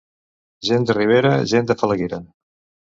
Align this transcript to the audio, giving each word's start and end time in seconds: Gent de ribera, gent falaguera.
Gent 0.69 0.89
de 0.93 0.97
ribera, 0.99 1.35
gent 1.55 1.71
falaguera. 1.85 2.25